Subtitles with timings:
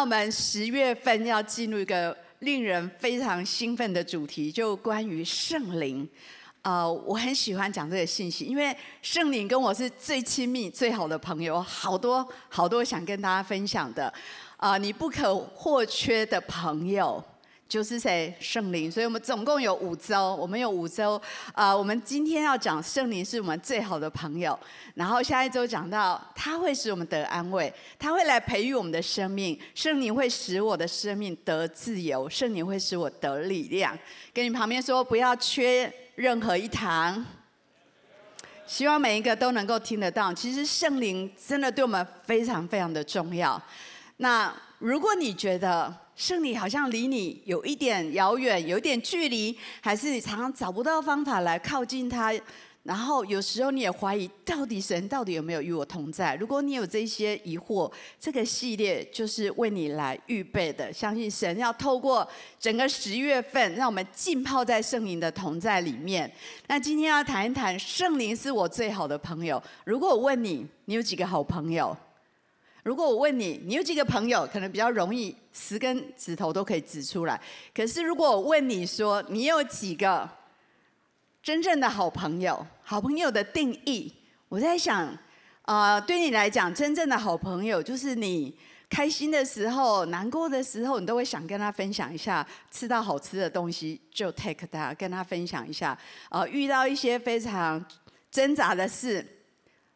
[0.00, 6.08] 我们十月份要进入一个令人非常兴奋的主题，就关于圣灵。
[6.62, 14.06] 呃，我很喜欢讲这个信息，因为圣灵跟我是最亲密、最好的朋友，好多好多想跟大家分享的。
[14.56, 17.22] 啊、呃，你不可或缺的朋友。
[17.68, 21.20] 就是谁圣灵，所以我们总共有五周，我们有五周。
[21.52, 24.58] 啊、我们今天要讲圣灵是我们最好的朋友，
[24.94, 33.96] 然后下一周讲到他会使我们得安慰，他会来培育我们的生命，圣灵会使我的生命得自由，圣灵会使我得力量。
[34.32, 37.22] 跟你旁边说，不要缺任何一堂，
[38.66, 40.32] 希望每一个都能够听得到。
[40.32, 43.60] 其实圣灵真的对我们非常非常的重要。
[44.16, 52.34] 那如果你觉得，圣灵好像离你有一点遥远，有一点距离，还是你常常找不到方法来靠近他。
[52.82, 56.34] 然后有时候你也怀疑，到底神到底有没有与我同在？
[56.34, 60.92] 如果你有这些疑惑，这个系列就是为你来预备的。
[60.92, 66.28] 相信神要透过整个十月份，让我们浸泡在圣灵的同在里面。
[66.66, 69.62] 那今天要谈一谈，圣灵是我最好的朋友。
[69.84, 71.96] 如果我问你，你有几个好朋友？
[72.88, 74.48] 如果我问你，你有几个朋友？
[74.50, 77.38] 可能比较容易，十根指头都可以指出来。
[77.74, 80.26] 可是如果我问你说，你有几个
[81.42, 82.66] 真正的好朋友？
[82.82, 84.10] 好朋友的定义，
[84.48, 85.06] 我在想，
[85.66, 88.56] 啊、呃，对你来讲，真正的好朋友就是你
[88.88, 92.46] 开心的时候、难过的时候，你都会想跟他分享一下。
[92.70, 95.90] 吃到好吃的东西，就 take 他，跟他分享一下。
[96.30, 97.84] 啊、呃，遇到一些非常
[98.30, 99.22] 挣扎的事。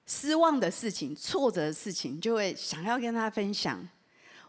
[0.06, 3.86] 失望的事情、挫折的事情，就会想要跟他分享。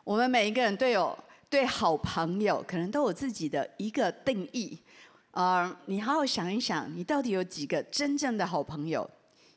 [0.03, 1.17] 我们每一个人都有
[1.49, 4.77] 对好朋友，可能都有自己的一个定义。
[5.31, 9.09] 啊、你好好想一想，你到底有几个真正的好朋友？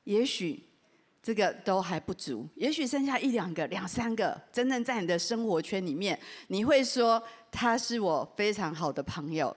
[0.04, 0.62] 也许
[1.22, 9.54] 这个都还不足，也许剩下一两个、两三个，真正在你的生活圈里面，你会说他是我非常好的朋友。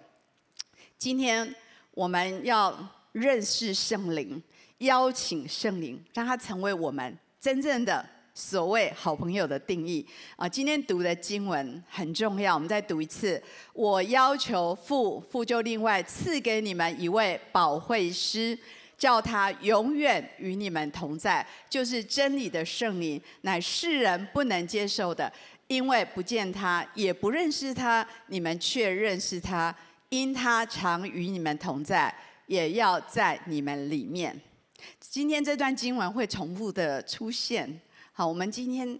[0.98, 1.56] 今天
[1.92, 2.76] 我们要
[3.12, 4.42] 认识圣灵。
[4.80, 10.06] 邀请圣灵，让他成为我们真正的所谓好朋友的定义
[10.38, 10.48] 啊！
[10.48, 13.42] 今天读的经文很重要，我们再读一次。
[13.74, 18.58] 我要求父，父就另外赐给你们一位保惠师，
[18.98, 25.30] 叫他永远与你们同在，就是真理的圣灵，乃世人不能接受的，
[25.68, 29.76] 因为不见他，也不认识他，你们却认识他，
[30.08, 32.14] 因他常与你们同在，
[32.48, 34.40] 也要在你们里面。
[35.12, 37.82] 今天这段经文会重复的出现。
[38.14, 39.00] 好，我们今天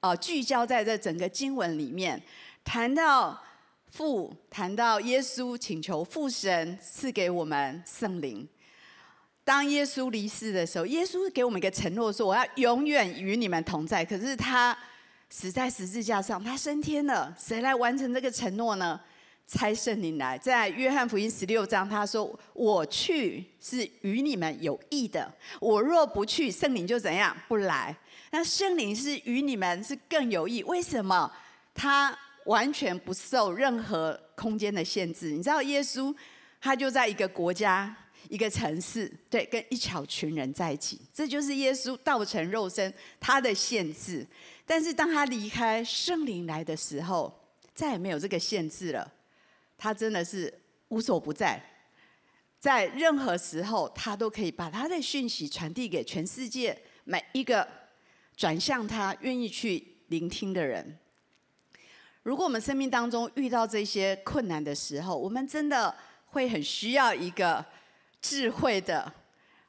[0.00, 2.20] 啊聚焦在这整个经文里面，
[2.64, 3.40] 谈到
[3.92, 8.48] 父，谈到耶稣请求父神赐给我们圣灵。
[9.44, 14.04] 当耶稣离世的时候，耶稣给我们一个承诺，说我要永远与你们同在。
[14.04, 14.76] 可是他
[15.30, 19.00] 死在十字架上，他升天了，谁来完成这个承诺呢？
[19.50, 25.32] 差圣灵来，在约翰福音十六章，他说：“我去是与你们有益的。
[25.58, 27.96] 我若不去，圣灵就怎样不来。
[28.30, 30.62] 那圣灵是与你们是更有益。
[30.64, 31.32] 为什么？
[31.74, 32.14] 他
[32.44, 35.30] 完全不受任何空间的限制。
[35.30, 36.14] 你知道，耶稣
[36.60, 37.96] 他就在一个国家、
[38.28, 41.00] 一个城市，对，跟一小群人在一起。
[41.10, 44.26] 这就是耶稣道成肉身他的限制。
[44.66, 47.32] 但是当他离开圣灵来的时候，
[47.72, 49.10] 再也没有这个限制了。”
[49.78, 50.52] 他真的是
[50.88, 51.62] 无所不在，
[52.58, 57.66] 在任何时候，他都可以把他的讯息传递给全世界每一个
[58.36, 60.98] 转向他、愿意去聆听的人。
[62.24, 65.94] 如果我们生命当中遇到这些困难的时候，我们真的
[66.26, 67.64] 会很需要一个
[68.20, 69.10] 智慧的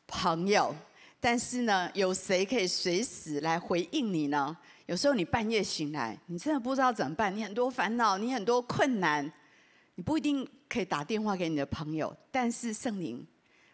[0.08, 0.76] 朋友。
[1.22, 4.58] 但是呢，有谁可以随时来回应你呢？
[4.86, 9.32] 有时候你半夜醒来，你真的不知道怎么办，你很多烦恼，你很多困难。
[10.00, 13.28] 你不一定可以打电话给你的朋友，但是圣灵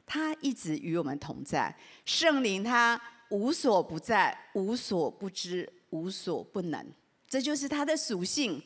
[0.08, 1.72] 他一直与我们同在。
[2.04, 3.00] 圣灵他
[3.30, 6.84] 无所不在、无所不知、无所不能，
[7.30, 8.60] 这就是他的属性。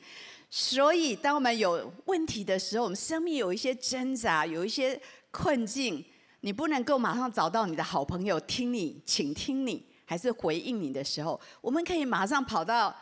[0.50, 4.98] 所以，当我们有问题的时候，我们生命有一些挣扎、有一些
[5.30, 6.02] 困境，
[6.40, 12.96] 你不能够马上找到你的好朋友听你、倾听你，还是回应你的时候，我们可以马上跑到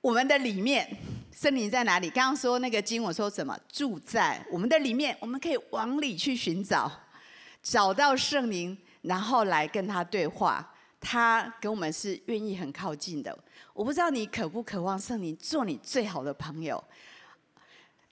[0.00, 0.88] 我们的里面。
[1.32, 2.10] 圣灵在哪里？
[2.10, 3.56] 刚刚说那个经我说什么？
[3.72, 6.90] 住在我们的里面，我们可以往里去寻找，
[7.62, 10.74] 找到圣灵，然后来跟他对话。
[11.00, 13.34] 他跟我们是愿意很靠近的。
[13.72, 16.82] 我不知道你渴不渴望圣灵做你最好的朋友。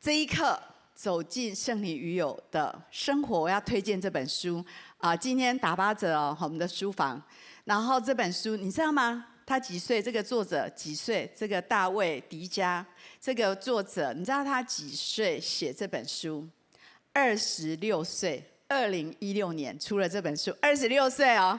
[0.00, 0.58] 这一刻
[0.94, 4.64] 走进圣灵与有的生活，我要推荐这本书
[4.99, 5.14] 啊！
[5.14, 7.20] 今天打八折哦，我们的书房。
[7.64, 9.26] 然后这本书你知道吗？
[9.49, 10.03] 他几岁？
[10.03, 11.27] 这个作者几岁？
[11.35, 12.85] 这个大卫迪迦，
[13.19, 16.47] 这个作者，你知道他几岁写这本书？
[17.15, 21.59] 二十六岁，二零一六年出了这本书，二十六岁哦。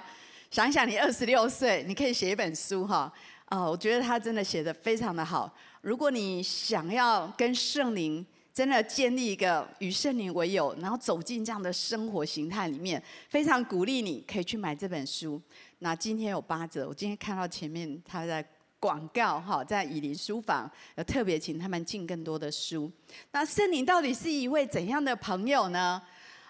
[0.52, 3.12] 想想你二十六岁，你可以写一本书哈。
[3.48, 5.52] 哦，我觉得他真的写得非常的好。
[5.82, 15.42] 如果你想要跟圣灵真的建立一个与圣灵为友，然后走进这样的生活形态里面，非常鼓励你可以去买这本书。
[15.80, 18.46] 那今天有八折，我今天看到前面他在
[18.80, 22.92] 广告哈，在以林书房有特别请他们进更多的书。
[23.32, 26.02] 那圣灵到底是一位怎样的朋友呢？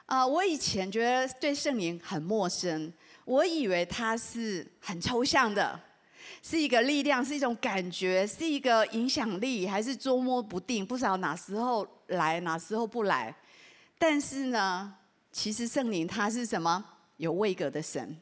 [0.07, 2.91] 啊、我以前觉得对圣灵很陌生，
[3.25, 5.79] 我以为他是很抽象的，
[6.41, 13.35] 是一个力量，是一种感觉，是一个影响力，还是捉摸不定，不知道哪时候来，哪时候不来。
[13.99, 14.95] 但是呢，
[15.31, 16.83] 其实圣灵他是什么？
[17.17, 18.17] 有位格的神。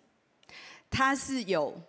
[0.89, 1.80] 他是有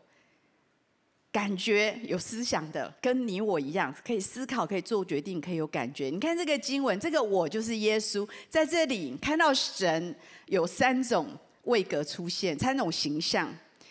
[1.31, 6.11] 感觉、有思想的，跟你我一样，可以思考、可以做决定、可以有感觉。
[6.11, 10.15] 你看这个经文，这个我就是耶稣，在这里看到神
[10.47, 11.29] 有三种
[11.65, 13.49] 位格出现，三种形象，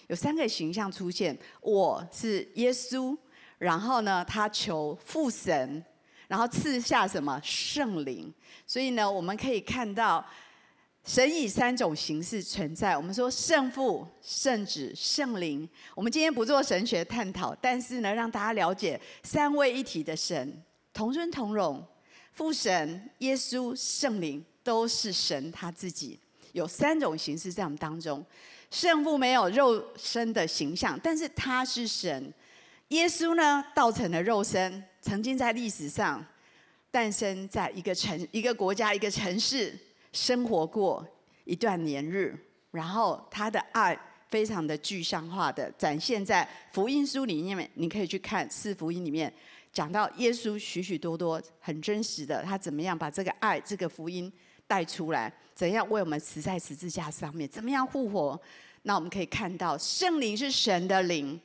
[0.08, 1.38] 有三个形象出现。
[1.62, 3.16] 我是耶稣，
[3.60, 5.84] 然后呢，他求父神，
[6.28, 8.34] 然后赐下什么圣灵。
[8.66, 10.26] 所以呢，我们可以看到。
[11.08, 12.98] 神以三种形式存在。
[12.98, 15.68] 我们说圣父、圣子、圣灵。
[15.96, 20.62] 我们今天不做神学探讨，但是呢，让大家了解三位一体的神，
[20.94, 21.82] 同尊同荣，
[22.34, 26.20] 父神、耶稣、圣灵都是神他自己。
[26.52, 28.24] 有三种形式在我们当中。
[28.70, 32.34] 圣父没有肉身的形象，但是他是神。
[32.90, 36.24] 耶稣呢，道成了肉身，曾经在历史上
[36.92, 39.74] 诞生在一个城、一个国家、一个城市。
[40.18, 41.06] 生活过
[41.46, 42.36] 一段年日，
[42.72, 43.98] 然后他的爱
[44.30, 47.70] 非常的具象化的展现在福音书里面。
[47.76, 49.32] 你可以去看四福音里面
[49.72, 54.32] 讲到耶稣许许多多很真实的，他怎么样把这个爱、这个福音
[54.66, 58.40] 带出来，怎样为我们死在十字架上面，怎么样复活。
[58.82, 61.40] 那我们可以看到圣灵是神的灵，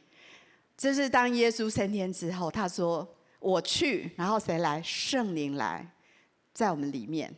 [0.79, 3.07] 这是当耶稣升天之后，他说
[3.39, 4.81] 我去，然后谁来？
[4.83, 5.87] 圣灵来，
[6.55, 7.33] 在我们里面。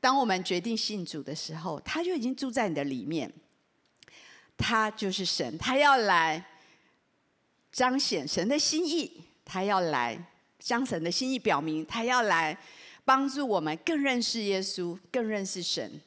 [0.00, 3.32] 当我们决定信主的时候，他就已经住在你的里面。
[4.56, 6.44] 他就是神，他要来
[7.72, 10.22] 彰显神的心意，他要来
[10.58, 12.56] 将神的心意表明，他要来
[13.04, 16.00] 帮助我们更认识耶稣，更认识神。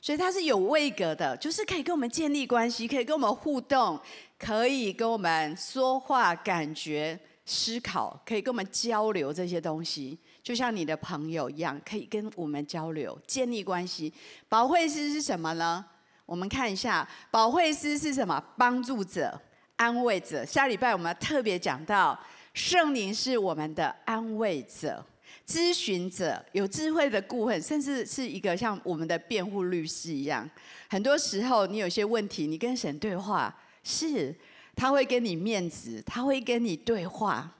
[0.00, 4.00] 所以他是有位格的，就是可以跟我们建立关系，可以跟我们互动，
[4.36, 7.16] 可以跟我们说话、感觉、
[7.46, 10.18] 思考，可以跟我们交流这些东西。
[10.42, 14.12] 就像你的朋友一样，可以跟我们交流、建立关系。
[14.48, 15.84] 保惠师是什么呢？
[16.26, 18.42] 我们看一下，保惠师是什么？
[18.56, 19.40] 帮助者、
[19.76, 20.44] 安慰者。
[20.44, 22.18] 下礼拜我们要特别讲到，
[22.54, 25.04] 圣灵是我们的安慰者、
[25.46, 30.48] 咨询者、有智慧的顾问，甚至是一个像我们的辩护律师一样。
[30.88, 33.54] 很多时候，你有些问题，你跟神对话，
[33.84, 34.34] 是
[34.74, 37.50] 他会跟你面子，他会跟你对话。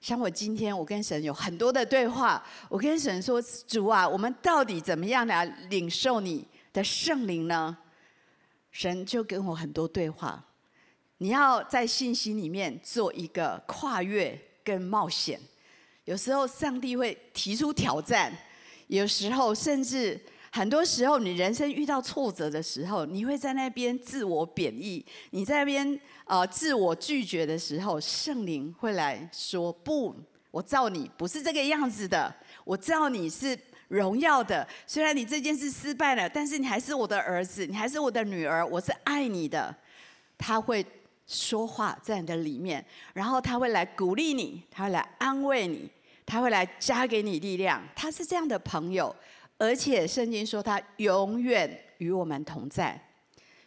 [0.00, 2.42] 像我今天，我跟神有很多的对话。
[2.68, 7.76] 我跟神说：“主啊，我们到底怎么样来领受你的圣灵呢？”
[8.72, 10.42] 神就跟我很多对话。
[11.18, 15.38] 你要在信心里面做一个跨越跟冒险。
[16.06, 18.32] 有时候上帝会提出挑战，
[18.86, 20.20] 有时候甚至。
[20.52, 30.14] 很多时候，你人生遇到挫折的时候，你会在那边自我贬义；你在那边呃自我拒绝的时候，圣灵会来说：“不，
[30.50, 34.66] 我造你不是这个样子的，我造你是荣耀的。
[34.88, 39.72] 虽然你这件事失败了，但是你还是我的儿子，你还是我的女儿，我是爱你的。”
[40.36, 40.84] 他会
[41.28, 45.88] 说话在你的里面，然后他会来鼓励你，他会来安慰你，
[46.26, 47.80] 他会来加给你力量。
[47.94, 49.14] 他是这样的朋友。
[49.60, 52.98] 而且圣经说他永远与我们同在，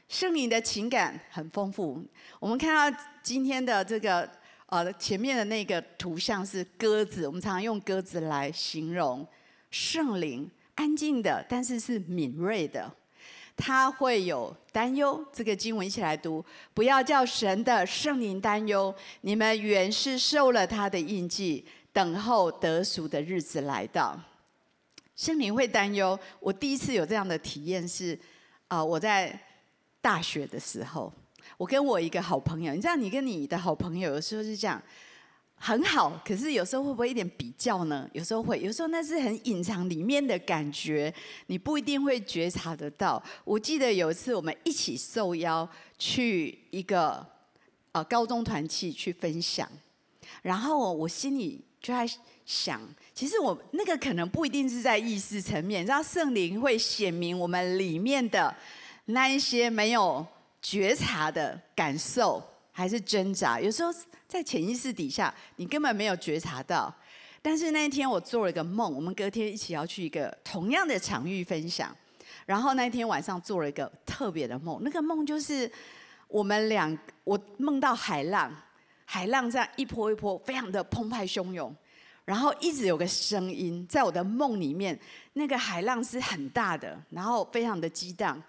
[0.10, 2.04] 圣灵的情感很丰富。
[2.40, 4.28] 我们看到今天的这个
[4.66, 9.24] 呃前面的那个图像是鸽子，我们常常用鸽子来形容
[9.70, 12.92] 圣灵，安静的，但是是敏锐的。
[13.56, 24.20] 他会有担忧，这个经文一起来读：不要叫神的圣灵担忧，你们原是受了他的印记，等候得赎的日子来到。
[25.15, 26.20] 心灵会担忧。
[26.39, 28.17] 我第一次有这样的体验是，
[28.67, 29.38] 啊，我在
[30.01, 31.12] 大学的时候，
[31.58, 34.82] 我跟我一个好朋友，你知道，你跟你的好朋友有时候是这样，
[35.55, 38.10] 很好，可是有时候会不会一点比较呢？
[38.13, 41.13] 有时候会，有时候那是很隐藏里面的感觉，
[41.48, 43.22] 你不一定会觉察得到。
[43.46, 45.67] 我记得有一次我们一起受邀
[45.98, 47.25] 去一个
[47.93, 49.70] 呃高中团契去分享，
[50.41, 52.05] 然后我心里就在
[52.46, 52.82] 想，
[53.13, 58.53] 其实我那个可能不一定是在意识层面，你知道圣灵会显明我们里面的
[59.05, 60.25] 那一些没有
[60.62, 62.41] 觉察的感受
[62.72, 63.93] 还是挣扎，有时候
[64.27, 66.93] 在潜意识底下你根本没有觉察到。
[67.39, 71.96] 但是那一天我做了一个梦，我们隔天一起要去一个同样的场域分享，
[72.46, 75.70] 然后那一天晚上做了一个特别的梦，那个梦就是
[76.29, 78.51] 我们两，我梦到海浪，
[79.05, 81.75] 海浪这样一波一波，非常的澎湃汹涌，
[82.25, 84.98] 然后一直有个声音在我的梦里面，
[85.34, 88.42] 那个海浪是很大的，然后非常的激荡，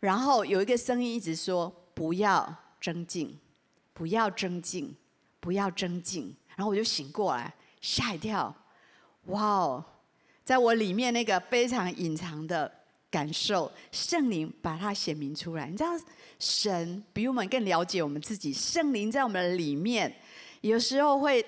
[0.00, 3.38] 然后有一个声音一直说不要争竞，
[3.92, 4.94] 不要争竞，
[5.40, 7.52] 不要争竞，然后我就醒过来。
[7.80, 8.54] 吓一跳，
[9.24, 9.84] 哇哦！
[10.44, 12.72] 在我里面那个非常隐藏的
[13.10, 15.66] 感受，圣灵把它显明出来。
[15.66, 15.90] 你知道，
[16.38, 18.52] 神比我们更了解我们自己。
[18.52, 20.14] 圣灵在我们的里面，
[20.60, 21.44] 有时候会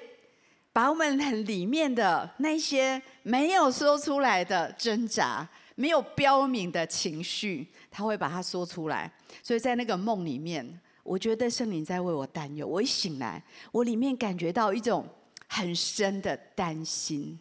[0.74, 9.10] 把我们里面的那些没有说出来的挣扎、没有标明的情绪，他会把它说出来。
[9.42, 12.66] 所以在那个梦里面，我觉得圣灵在为我担忧。
[12.66, 15.08] 我一醒来，我里面感觉到一种。
[15.46, 17.38] 很深的担心，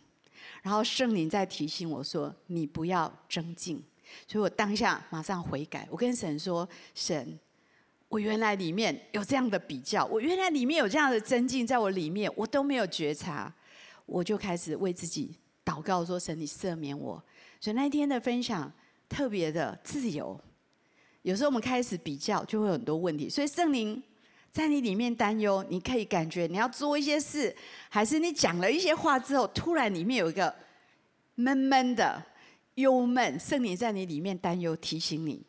[0.62, 3.82] 然后圣灵在提醒我说：“你不要争竞。”
[4.28, 7.40] 所以我当下马上悔改，我跟神说：“神，
[8.14, 13.52] 我原来里面有这样的比较，我原来里面有这样的增进，在我里面我都没有觉察，
[14.06, 17.20] 我就开始为自己祷告说：神，你赦免我。”
[17.60, 18.72] 所以那一天的分享
[19.10, 20.40] 特别的自由。
[21.24, 24.02] 有时候我们开始比较，就会有很多问题，所以圣灵。
[24.52, 27.56] 在你里面担忧，你可以感觉你要做一些事，
[27.90, 30.54] 还是你讲了一些话之后，突然里面有一个
[31.34, 32.24] 闷闷的、
[32.76, 35.44] 忧闷，圣灵在你里面担忧，提醒你，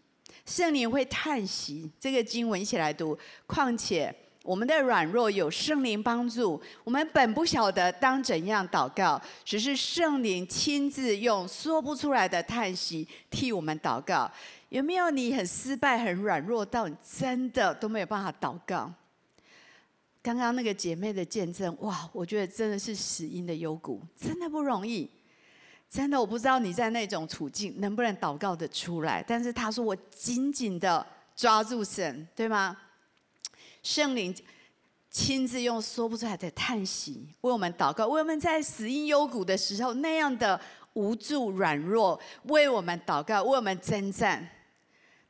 [0.44, 1.90] 圣灵会叹息。
[1.98, 3.18] 这个经文一起来读。
[3.46, 14.30] 况且我们的软弱有圣灵帮助，我们本不晓得当怎样祷告，只是圣灵亲自用说不出来的叹息替我们祷告。
[14.68, 18.92] 有没有你很失败、很软弱到你真的都没有办法祷告？
[20.20, 25.08] 刚刚那个姐妹的见证，哇，我觉得真的是死因的幽谷，真的不容易。
[25.94, 29.24] 真的，我不知道你在那种处境能不能祷告得出来。
[29.24, 32.76] 但是他说，我紧紧的抓住神，对吗？
[33.80, 34.34] 圣灵
[35.08, 40.60] 亲自用说不出来的叹息为我们祷告，为我们在死荫幽谷的时候那样的
[40.94, 44.44] 无助、软弱，为我们祷告，为我们征战。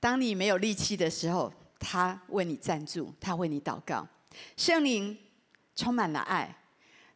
[0.01, 4.09] 当你没有力气的时候，他为你站住，他为你祷告。
[4.57, 5.15] 圣灵
[5.77, 6.57] 充满了爱。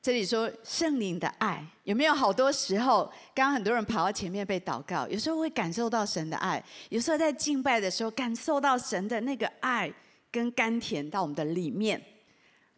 [0.08, 2.14] 这里说圣灵的爱有没有？
[2.14, 9.92] 好多时候，刚刚很多人跑到前面被祷告，有时候会感受到神的爱，有时候在敬拜的时候感受到神的那个爱
[10.32, 12.02] 跟甘甜到我们的里面，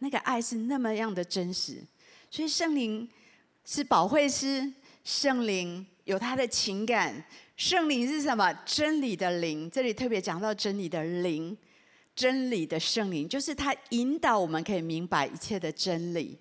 [0.00, 1.80] 那个爱是那么样的真实。
[2.32, 3.08] 所以圣灵
[3.64, 4.68] 是保惠师，
[5.04, 7.24] 圣灵有他的情感。
[7.56, 8.52] 圣灵是什么？
[8.66, 9.70] 真理的灵。
[9.70, 11.56] 这里特别讲到真理的灵，
[12.12, 16.36] 真理的圣灵，就是他引导我们可以明白一切的真理。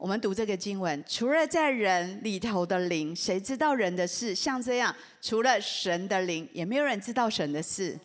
[0.00, 4.34] 我们读这个经文，除了在人里头的灵，谁知道人的事？
[4.34, 7.98] 像这样，除了神的灵，也没有人知道神的事。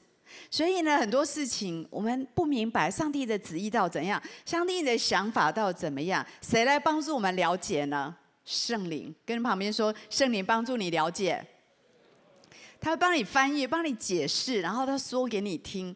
[0.51, 6.25] 所以呢，很多事情我们不明白，上帝的旨意到怎样，上帝的想法到怎么样？
[6.41, 8.13] 谁来帮助我们了解呢？
[8.43, 11.41] 圣灵，跟旁边说，圣灵帮助你了解。
[12.81, 15.95] 他会帮你翻译，帮你解释，然后他说给你听。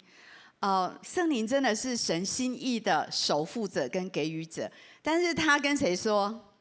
[0.62, 4.70] 呃，圣灵真的是神心意的守护者跟给予者，
[5.02, 6.54] 但是他跟谁说？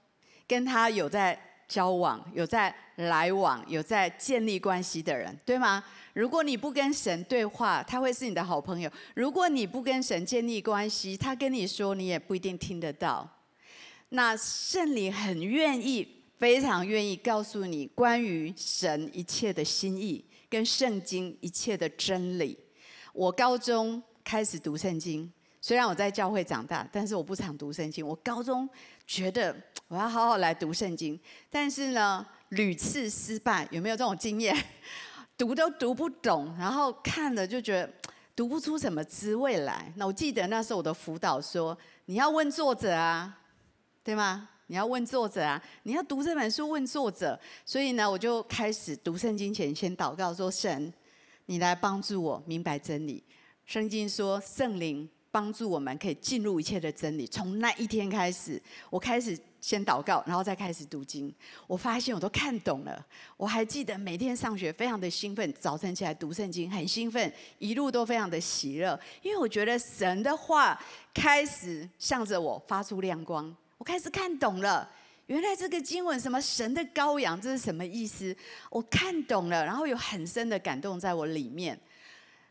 [0.46, 5.84] 跟他有在交往、有在来往、有在建立关系的人，对吗？
[6.14, 13.28] 如果你不跟神对话，他会是你的好朋友；如果你不跟神建立关系，他跟你说，你也不一定听得到。
[14.10, 16.16] 那圣灵很愿意。
[16.38, 22.56] 非常愿意告诉你关于神一切的心意，跟圣经一切的真理。
[23.12, 25.28] 我高中开始读圣经，
[25.68, 28.06] 虽然我在教会长大，但是我不常读圣经。
[28.06, 28.66] 我高中
[29.06, 29.54] 觉得
[29.88, 31.20] 我要好好来读圣经，
[31.50, 33.68] 但是呢，屡次失败。
[33.70, 34.56] 有没有这种经验？
[35.36, 37.92] 读都读不懂，然后看了就觉得
[38.34, 39.92] 读不出什么滋味来。
[39.96, 43.38] 那我记得那时候我的辅导说：“你要问作者啊，
[44.02, 45.62] 对吗？”你要问作者啊！
[45.82, 47.38] 你要读这本书，问作者。
[47.66, 50.90] 所以呢，我就开始读圣经前先祷告说：“神，
[51.44, 53.22] 你来帮助我明白真理。”
[53.66, 57.26] 圣经说：“圣灵帮助我们可以进入一切的真理。
[57.26, 61.32] 从那一天开始，我开始先祷告，然后再开始读经。
[61.66, 63.06] 我发现我都看懂了。
[63.36, 70.80] 我还记得每天上学非常的兴奋，早晨起来读圣经很兴奋，一路都非常的喜乐，因为我觉得神的话
[71.12, 73.54] 开始向着我发出亮光。
[73.76, 74.90] 我开始看懂了，
[75.26, 78.34] 原来这个经文什么神的羔羊，这是什么意思？
[78.70, 81.78] 我看懂了，然后有很深的感动在我里面。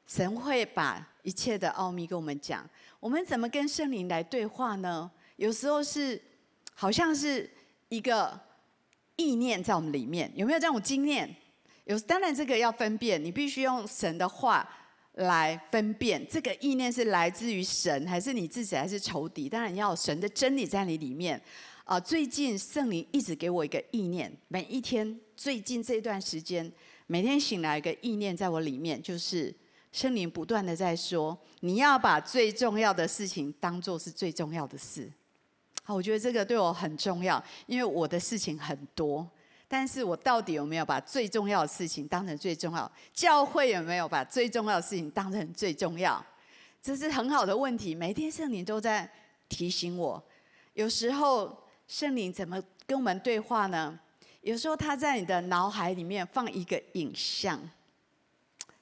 [0.07, 2.67] 神会把一切的奥秘跟我们讲，
[2.99, 5.11] 我们怎么跟圣灵来对话呢？
[5.35, 6.19] 有时候是
[6.73, 7.47] 好像是
[7.89, 8.39] 一个
[9.17, 11.35] 意念在我们里面，有没有这种经验？
[11.83, 14.67] 有，当然这个要分辨，你必须用神的话
[15.15, 19.49] 来分辨，这个意念是来自于神，还是你自己，还是仇敌？
[19.49, 21.39] 当然要有神的真理在你里面。
[21.83, 26.71] 啊，最近圣灵一直给我一个意念，每一天，最近这段时间，
[27.07, 29.53] 每天醒来一个意念在我里面，就是。
[29.97, 35.11] 圣灵不断的在说：“你要把最重要的事情当做是最重要的事。”
[35.81, 39.27] 好，我觉得这个对我很重要，因为我的事情很多，
[39.67, 42.91] 但是我到底有没有把最重要的事情当成最重要？
[43.11, 46.23] 教会有没有把最重要的事情当成最重要？
[46.79, 47.95] 这是很好的问题。
[47.95, 49.11] 每天圣灵都在
[49.49, 50.23] 提醒我。
[50.75, 53.99] 有时候圣灵怎么跟我们对话呢？
[54.41, 57.59] 有时候他在你的脑海里面放一个影像，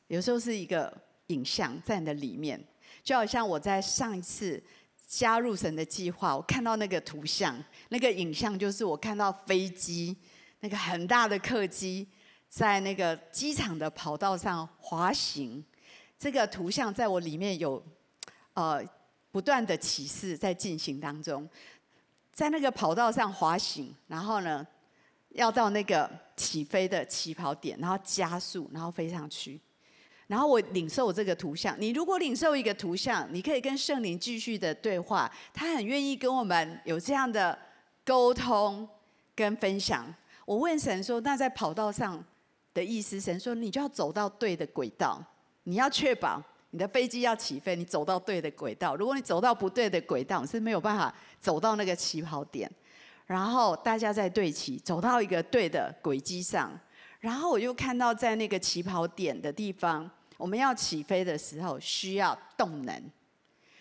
[0.07, 1.04] 有时候是一个。
[1.27, 2.63] 影像在你的里面，
[3.03, 4.61] 就好像我在上一次
[5.07, 7.55] 加入神的计划，我看到那个图像，
[7.89, 10.15] 那个影像就是我看到飞机，
[10.59, 12.07] 那个很大的客机
[12.49, 15.63] 在那个机场的跑道上滑行。
[16.17, 17.83] 这个图像在我里面有
[18.53, 18.83] 呃
[19.31, 21.47] 不断的启示在进行当中，
[22.31, 24.65] 在那个跑道上滑行，然后呢
[25.29, 29.59] 要到那个起飞的起跑点，然后加速，然后飞上去。
[30.27, 31.75] 然后我领受这个图像。
[31.79, 37.57] 你如果领受一个图像，你可以跟圣灵继续的对话，他很愿意跟我们有这样的
[38.03, 38.87] 沟通
[39.35, 40.05] 跟分享。
[40.45, 42.23] 我问神说：“那在跑道上
[42.73, 45.23] 的意思？”神说：“你就要走到对的轨道，
[45.63, 46.41] 你要确保
[46.71, 48.95] 你的飞机要起飞，你走到对的轨道。
[48.95, 52.71] 如果你走到不对的轨道，是没有办法走到那个起跑点。
[53.25, 56.71] 然后大家在对齐，走到一个对的轨迹上。”
[57.25, 60.07] 然后我就看到，在那个起跑点的地方，
[60.37, 63.11] 我们要起飞的时候需要动能，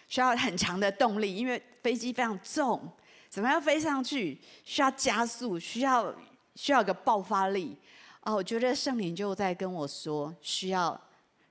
[0.08, 2.90] 需要很强的动力，因为飞机非常重，
[3.28, 4.40] 怎么样飞上去？
[4.64, 6.10] 需要加速，需要
[6.54, 7.76] 需要个爆发力。
[8.22, 10.98] 哦，我觉得圣灵就在跟我说，需要。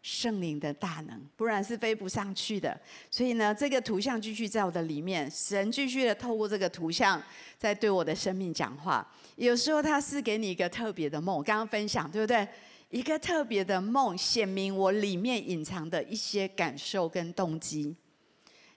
[0.04, 2.78] 圣灵的大能，不然是飞不上去的。
[3.10, 7.24] 所以呢，这个图像继续在我的里面，神继续的透过这个图像
[7.58, 9.10] 在对我的生命讲话。
[9.38, 12.46] 有时候他是给你一个特别的梦，刚刚分享对不对？
[12.90, 17.96] 一个特别的梦显明我里面隐藏的一些感受跟动机。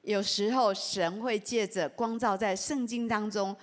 [0.02, 3.54] 有时候神会借着光照在圣经当中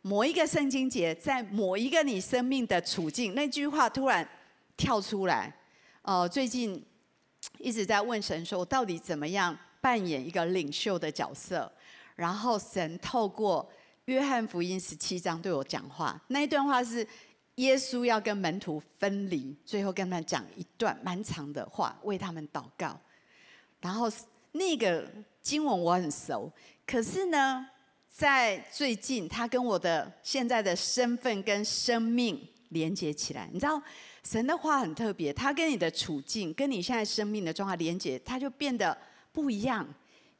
[0.00, 4.28] 某一个圣经节，在某一个你生命的处境，那句话突然
[4.76, 5.54] 跳出来。
[6.02, 6.84] 哦、最近。
[7.58, 11.70] 一直在问神说：“我到底怎么样扮演一个领袖的角色？”
[12.16, 13.68] 然后神透过
[14.04, 16.20] 约翰福音十七章对我讲话。
[16.28, 17.06] 那一段话是
[17.56, 22.98] 耶稣要跟门徒分离，最后跟他们讲一段蛮长的话，为他们祷告。
[23.80, 24.10] 然后
[24.52, 25.08] 那个
[25.40, 26.52] 经文我很熟，
[26.86, 27.66] 可是呢，
[28.08, 33.82] 在最近他跟我的现在的身份跟生命连接起来，你知道？
[34.24, 38.96] 神的话很特别，他跟你的处境，跟你现在生命的状态连接，他就变得
[39.32, 39.86] 不一样，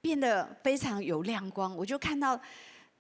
[0.00, 1.76] 变得非常有亮光。
[1.76, 2.40] 我就看到，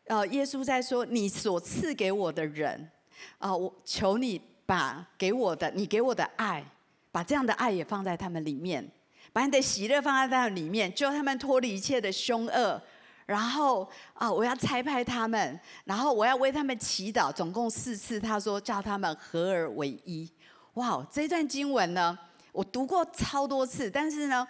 [0.06, 2.90] 呃，耶稣在说：“你所赐给我的人，
[3.38, 6.64] 啊、我求你把给我的，你给我的爱，
[7.12, 8.84] 把这样的爱也放在他们里面，
[9.32, 12.82] 把你的喜乐放在他们里面，救他们脱离一切的凶恶。
[13.24, 18.18] 然后啊、我要差派他们，然后我要为他们祈祷，总共四次。
[18.18, 20.28] 他说叫他们合而为一。”
[20.74, 22.18] 哇这段经文呢，
[22.50, 24.46] 我读过超多次，但是呢，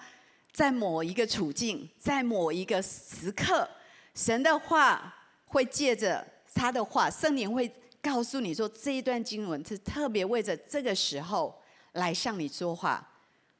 [0.53, 3.69] 在某一个处境，在某一个时刻，
[4.15, 5.13] 神的话
[5.47, 7.69] 会借着他的话，圣灵会
[8.01, 11.61] 告诉你说，这一段经文是特别为着这个时候
[11.93, 13.09] 来向你说话。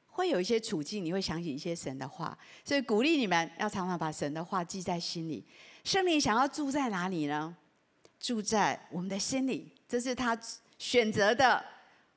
[0.07, 5.43] 会有一些处境，你会想起一些神的话，所以鼓励你们要常常把神的话记在心里。
[5.83, 7.53] 圣灵想要住在哪里呢？
[8.21, 10.39] 住在我们的心里，这是他
[10.77, 11.61] 选择的。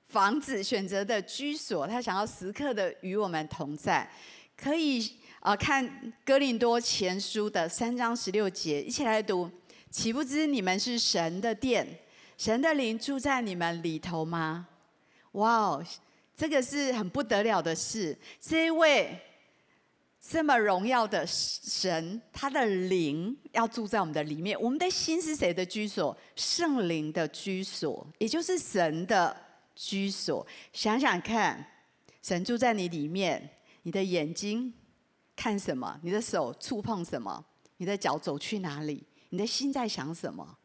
[0.09, 4.09] 房子选择的居所，他想要时刻的与我们同在。
[4.57, 5.03] 可以
[5.41, 9.51] 啊、呃，看哥林多前书的三章十六节，一起来读。
[9.91, 11.87] 岂不知你们是神的殿，
[12.37, 14.69] 神的灵住在你们里头吗？
[15.33, 15.85] 哇哦，
[16.37, 18.17] 这个是很不得了的事。
[18.41, 19.19] 这一位
[20.21, 24.61] 这么荣耀的神，他的灵要住在我们的里面。
[24.61, 26.17] 我们的心是谁的居所？
[26.35, 29.35] 圣灵的居所，也就是神的
[29.77, 30.45] 居所。
[30.73, 31.65] 想想看，
[32.21, 33.49] 神住在你里面，
[33.83, 34.75] 你的眼睛
[35.37, 35.97] 看什么？
[36.03, 37.45] 你的手触碰什么？
[37.77, 39.05] 你的脚走去哪里？
[39.29, 40.59] 你的心在想什么？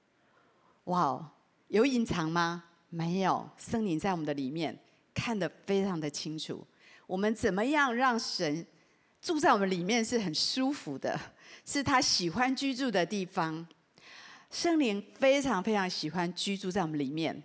[0.85, 1.29] 哇哦，
[1.67, 2.63] 有隐藏吗？
[2.89, 4.79] 没有，圣灵在我们的里面，
[5.13, 6.65] 看得非常的清楚。
[7.05, 8.65] 我们怎么样让神？
[9.21, 11.15] 住在我们里面是很舒服的，
[11.63, 13.67] 是他喜欢居住的地方。
[14.49, 17.43] 圣灵非常非常喜欢居住在我们里面，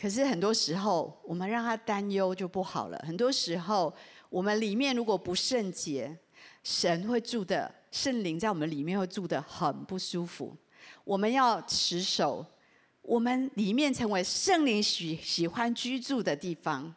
[0.00, 2.98] 可是很多时候我们让他担忧就不好了。
[3.06, 3.92] 很多时候
[4.30, 6.16] 我们里面如果不圣洁，
[6.64, 10.56] 神会住的圣灵在我们里面会住得很不舒服。
[11.04, 12.42] 我们要持守，
[13.02, 16.94] 我们里面成为圣灵喜喜欢居住的地方。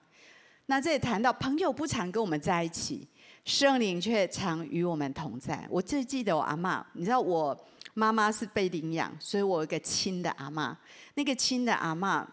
[0.67, 3.05] 那这里谈到朋友不常跟我们在一起。
[3.43, 5.67] 圣灵却常与我们同在。
[5.69, 10.73] 我最记得我阿嬷，你知道我妈妈是被领养，所以我有一个亲的阿嬷。
[11.15, 12.25] 那个亲的阿嬷，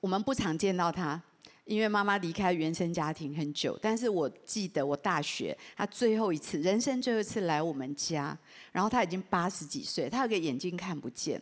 [0.00, 1.20] 我们不常见到他，
[1.64, 3.78] 因为妈妈离开原生家庭很久。
[3.82, 8.36] 但是我记得我大学她最后一次，人生最后一次来我们家，
[8.72, 11.40] 然后她已经八十几岁，她有个眼睛看不见，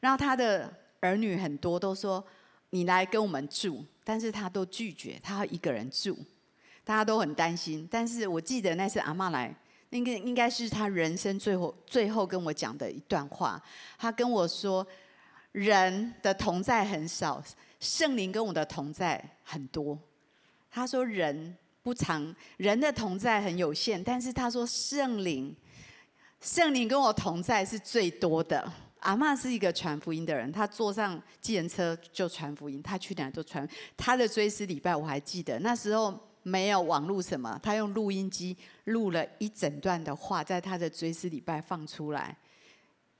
[0.00, 2.24] 然后她的儿女很多都说
[2.70, 6.18] 你来跟我们住，但是她都拒绝，她要一个人住。
[6.86, 9.56] 大家都很担心，但是我记得那次阿妈来，
[9.88, 13.58] 那个应该是他人生最后最后跟我讲的一段话。
[13.96, 14.86] 他跟我说，
[15.52, 17.42] 人的同在很少，
[17.84, 19.98] 圣灵跟我的同在很多。
[20.70, 25.54] 他说人不常，人的同在很有限，但是他说圣灵，
[26.40, 28.72] 圣灵跟我同在是最多的。
[29.00, 33.68] 阿嬷是一个传福音的人，他坐上计程车就传福音，他去哪都传。
[33.96, 36.18] 他的追思礼拜我还记得，那时候。
[36.46, 42.36] 没有网络什么，他用录音机录了一整段的话，在他的追思礼拜放出来，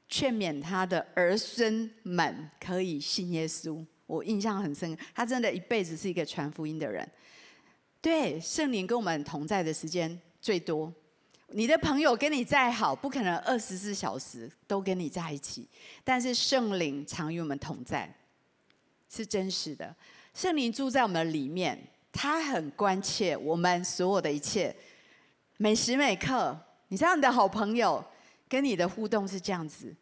[0.07, 3.83] 劝勉他的儿孙们可以信耶稣。
[4.07, 7.09] 我印象很深，他真的一辈子是一个传福音的人。
[8.01, 10.93] 对，圣灵跟我们同在的时间最多。
[11.49, 15.69] 你的朋友跟你再好，不可能二十四小时都跟你在一起，
[16.03, 18.13] 但是圣灵常与我们同在，
[19.09, 19.95] 是真实的。
[20.33, 21.79] 圣灵住在我们里面。
[22.17, 24.73] 他很关切我们所有的一切，
[25.57, 26.57] 每时每刻。
[26.87, 28.05] 你知道你的好朋友
[28.49, 29.93] 跟你的互动是这样子，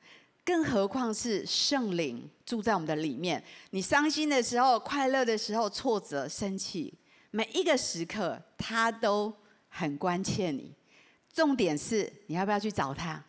[0.45, 3.43] 更何况是圣灵住在我们的里面。
[3.71, 6.93] 你伤心的时候、快乐的时候、挫折、生气，
[7.31, 9.33] 每一个时刻他都
[9.69, 10.75] 很关切你。
[11.33, 13.23] 重点是你要不要去找他？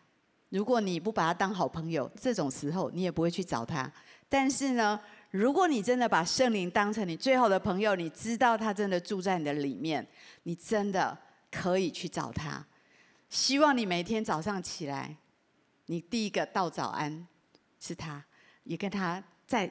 [0.49, 3.91] 如果你不把他当好朋友，这种时候你也不会去找他。
[4.28, 4.99] 但是呢，
[5.32, 10.06] 如果你真的把圣灵当成你最好的朋友，你知道他真的住在你的里面，
[10.43, 11.17] 你真的
[11.52, 12.65] 可以去找他。
[13.30, 15.15] 希望你每天早上起来，
[15.88, 17.28] 你第一个道早安
[17.80, 18.24] 是他，
[18.63, 19.69] 也跟他在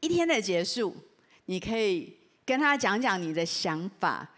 [0.00, 0.94] 一天的结束，
[1.46, 4.28] 你可以跟他讲讲你的想法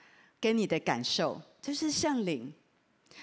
[0.41, 2.53] 跟你的感受，这是圣灵。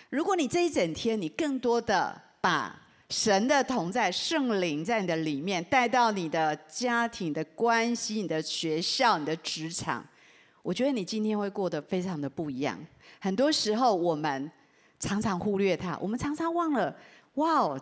[0.10, 10.06] 如果你这一整天你更多的把神的同在，圣灵在你的里面，带到你的家庭的关系、你的学校、你的职场，
[10.62, 12.78] 我觉得你今天会过得非常的不一样。
[13.20, 14.52] 很多时候我们
[15.00, 16.96] 常常忽略它，我们常常忘了，
[17.38, 17.82] 哇哦，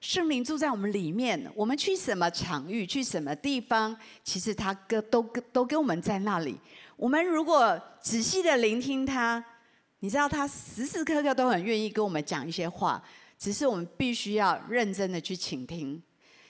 [0.00, 1.50] 圣灵住在我们里面。
[1.54, 6.56] 我们去什么场域，去什么地方，其实他跟都跟都跟我们在那里。
[6.96, 9.44] 我们如果仔细的聆听他，
[10.00, 13.02] 你知道他时时刻刻都很愿意跟我们讲一些话。
[13.38, 16.02] 只是我们必须要认真的去倾听，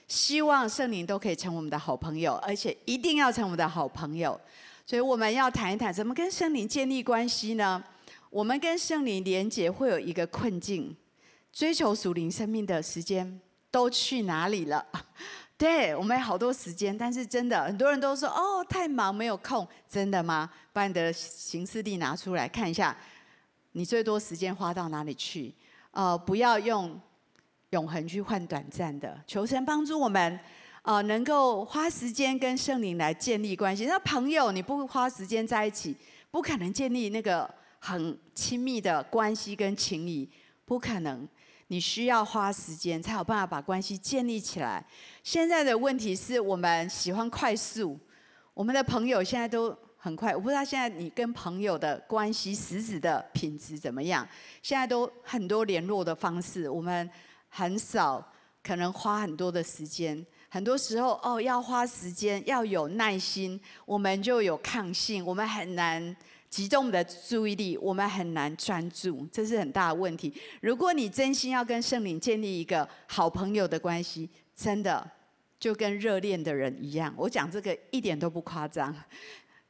[0.07, 4.39] 希望圣灵都可以成为我们的好朋友，而且一定要成为我们的好朋友。
[4.85, 7.83] 所以我们要谈一谈怎么跟圣灵建立关系呢？
[8.29, 10.95] 我们跟圣灵连结会有一个困境，
[11.57, 13.41] 追求属灵生命的时间
[13.71, 14.85] 都去哪里了？
[15.57, 20.47] 对，我们有好多时间，但是真的很多人都说哦，太忙没有空，真的吗？
[20.71, 22.95] 把你的行事历拿出来看一下，
[23.71, 25.51] 你最多时间花到哪里去？
[25.89, 27.01] 呃，不要用
[27.71, 29.19] 永恒去换短暂的。
[29.25, 30.39] 求神帮助我们，
[30.83, 33.87] 呃，能够花时间跟圣灵来建立关系。
[33.87, 35.97] 那朋友，你不花时间在一起，
[36.29, 40.29] 不可能建立那个很亲密的关系跟情谊，
[40.63, 41.27] 不可能。
[41.67, 44.85] 你需要花时间，才有办法把关系建立起来。
[45.23, 47.99] 现在的问题是我们喜欢快速，
[48.53, 49.77] 我们的朋友现在都。
[49.99, 54.25] 很快，我不知道现在你跟朋友的关系实质的品质怎么样？
[54.61, 57.09] 现在都很多联络的方式，我们
[57.49, 58.25] 很少
[58.63, 60.25] 可能花很多的时间。
[60.49, 66.15] 很多时候哦，要花时间，要有耐心，我们就有抗性，我们很难
[66.49, 70.33] 集中我们的注意力，我们很难专注，这是很大的问题。
[70.61, 75.09] 如果你真心要跟圣灵建立一个好朋友的关系，真的
[75.59, 78.95] 就跟热恋的人一样，我讲这个一点都不夸张。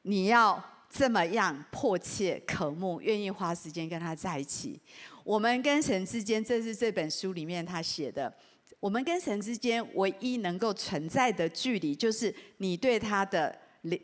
[0.03, 4.79] 你要这么样迫切渴慕，愿意花时间跟他在一起。
[5.23, 8.33] 我们跟神之间，这是这本书里面他写的。
[8.79, 13.53] 我们跟神之间唯一能够存在的距离，就是你对他的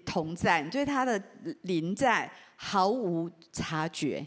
[0.04, 1.22] 同在，你对他的
[1.62, 2.30] 临在
[2.64, 4.26] 毫无察觉。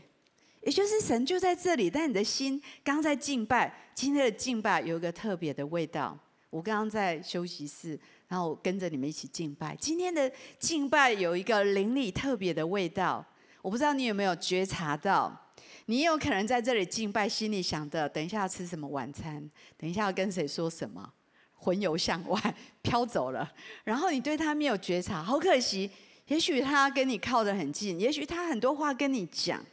[0.62, 6.18] 也就是神就在这里，但你的心刚在敬拜，今天的敬拜有一个特别的味道。
[6.50, 9.74] 我刚刚在休息室，然后我跟着你们一起敬拜。
[9.80, 13.24] 今天的敬拜有一个灵里特别的味道，
[13.62, 15.44] 我不知道你有没有觉察到。
[15.86, 21.12] 你有可能在这里敬拜，心里想的，等一下要吃什么晚餐，等一下要跟谁说什么，
[21.54, 23.48] 魂游向外飘走了。
[23.84, 25.88] 然后你对他没有觉察，好可惜。
[26.26, 29.64] 也许他跟你靠得很近，也许他很多话跟你讲。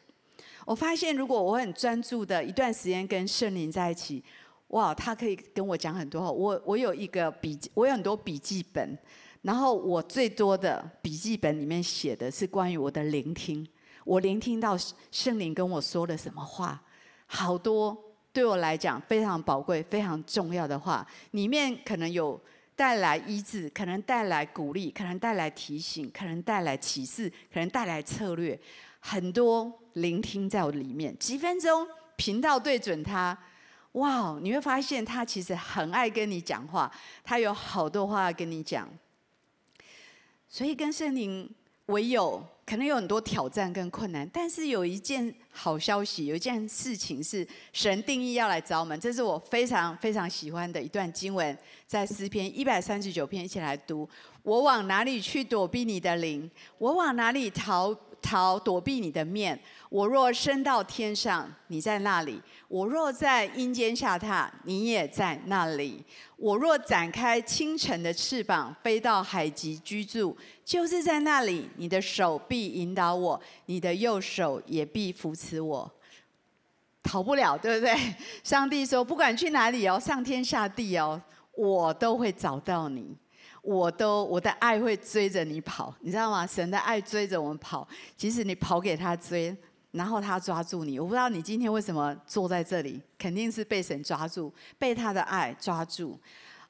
[0.66, 4.24] 我发现，如果我很专注的一段时间跟圣灵在一起，
[4.68, 6.32] 哇，他可以跟我讲很多话。
[6.32, 8.98] 我我有一个笔记，我有很多笔记本，
[9.42, 13.68] 然后我最多的笔记本里面写的是关于我的聆听。
[14.06, 14.78] 我聆听到
[15.12, 16.82] 圣灵跟我说了什么话，
[17.26, 17.98] 好多
[18.32, 22.40] 对我来讲非常宝贵、非常重要的话，里面可能有
[22.76, 28.60] 带来医治，可能带来鼓励，可能带来提醒，可能带来启示，可能带来策略，
[29.00, 31.18] 很多聆听在我里面。
[31.18, 33.38] 几分钟频道对准他，
[33.94, 34.38] 哇！
[34.42, 36.92] 你会发现他其实很爱跟你讲话，
[37.24, 38.90] 他有好多话要跟你讲，
[40.48, 41.50] 所以跟圣灵
[41.88, 42.44] 唯有。
[42.66, 54.10] 可能有很多挑战跟困难，但是有一件好消息，有一件事情是神定义要来找我们，这是我非常非常喜欢的一段经文，在诗篇一百三十九篇，一起来读：
[54.42, 56.50] 我往哪里去躲避你的灵？
[56.78, 57.96] 我往哪里逃？
[58.24, 66.02] 逃躲避你的面，我若升到天上，你在那里；我若在阴间下榻，你也在那里；
[66.38, 75.92] 我若展开清晨的翅膀，飞到海极居住，就是在那里，你的手臂引导我，你的右手也必扶持我。
[77.02, 77.96] 逃不了，对不对？
[78.44, 81.22] 上帝说，不管去哪里哦，上天下地哦，
[81.54, 83.16] 我都会找到你。
[83.62, 86.46] 我都我的爱会追着你跑，你知道吗？
[86.46, 89.56] 神的爱追着我们跑，即使你跑给他追，
[89.92, 91.00] 然后他抓住你。
[91.00, 96.20] 我不知道你今天为什么坐在这里，肯定是被神抓住，被他的爱抓住。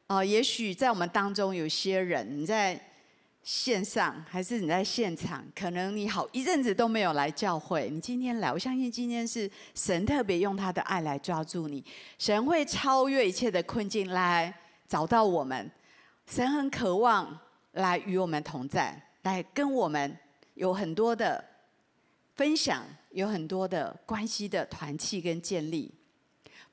[0.05, 2.79] 啊、也许在我们当中有些人，你在
[3.43, 11.83] 线上还是你在现场，可能你好一阵子都没有来教会，你今天来，我相信今天是神特别用他的爱来抓住你。
[12.17, 14.53] 神会超越一切的困境来
[14.87, 15.69] 找到我们。
[16.25, 17.37] 神很渴望
[17.73, 20.17] 来与我们同在，来跟我们
[20.53, 21.43] 有很多的
[22.35, 25.91] 分享，有很多的关系的团契跟建立。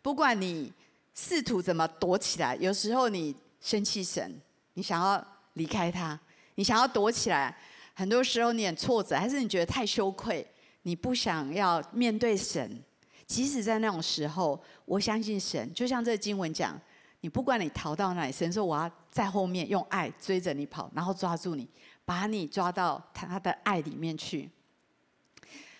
[0.01, 0.73] 不管你
[1.17, 4.41] 试图怎么躲起来，有时候你生气神，
[4.75, 6.19] 你想要离开他，
[6.61, 7.57] 你想要躲起来，
[7.95, 10.47] 很多时候你很挫折，还是你觉得太羞愧，
[10.83, 12.79] 你不想要面对神。
[13.27, 16.79] 即使在那种时候，我相信神，就像这经文讲。
[17.23, 21.67] 你不管你逃到哪里，神说我要在后面用爱追着你跑，然后抓住你，
[22.05, 24.51] 把你抓到他的爱里面去。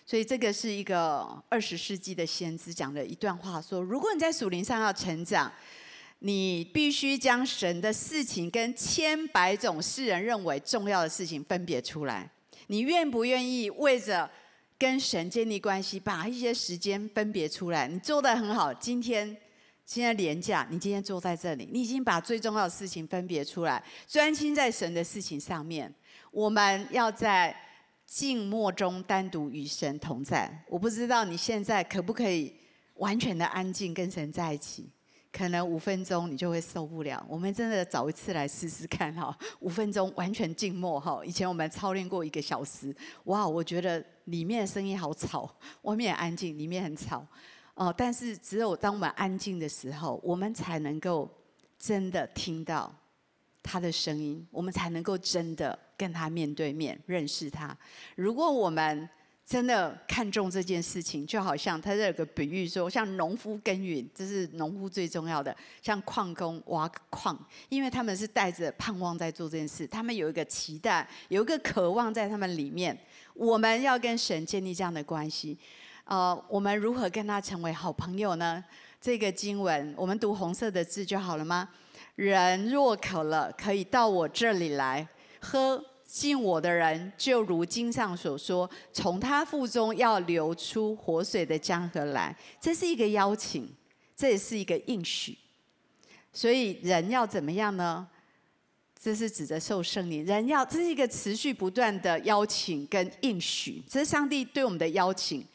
[0.07, 5.53] 所以这个是一个二十世纪的先知讲的一段话，说：如果你在树林上要成长，
[6.21, 12.31] 你必须将神的事情跟千百种世人认为重要的事情分别出来。
[12.69, 14.31] 你愿不愿意为着
[14.79, 17.87] 跟神建立关系，把一些时间分别出来？
[17.89, 19.37] 你做的很好，今天。
[19.87, 25.93] 现在连假，你今天坐在这里，你已经把最重要的事情分别出来，专心在神的事情上面。
[26.31, 27.53] 我们要在
[28.07, 30.49] 静默中单独与神同在。
[30.69, 32.55] 我不知道你现在可不可以
[32.99, 34.89] 完全的安静跟神在一起？
[35.33, 37.25] 可能五分钟你就会受不了。
[37.29, 41.23] 我们真的找一次来试试看哈， 五分钟完全静默哈。
[41.25, 47.25] 以前我们操练过一个小时，哇，我觉得里面的声音好吵，外面很安静，里面很吵。
[47.75, 51.29] 哦，但是只有当我们安静的时候，我们才能够
[51.79, 52.93] 真的听到
[53.63, 57.75] 他的声音，我们才能够真的跟他面对面认识他。
[58.17, 59.09] 如果我们
[59.51, 67.37] 真的看重这件事情，就好像他这有个比喻说，像农夫耕耘，这是农夫最重要的；像矿工挖矿，
[67.69, 72.97] 因为他们是带着盼望在做这件事，他们有一个期待，有一个渴望在他们里面。
[73.35, 75.59] 我们要跟神建立这样的关系。
[76.05, 78.65] 呃，我们如何跟他成为好朋友呢？
[79.01, 81.69] 这个经文，我们读红色的字就好了吗？
[82.15, 85.09] 人若渴了，可以到我这里来
[85.41, 85.85] 喝。
[86.13, 92.37] 信我的人，就如经上所说，从他腹中要流出活水的江河来。
[92.61, 93.73] 这是一个邀请，
[94.17, 95.39] 这也是一个应许。
[96.33, 98.09] 所以人要怎么样呢？
[99.01, 105.47] 这是指着受圣灵，人要这是一个持续不断的邀请跟应许，这是上帝对我们的邀请。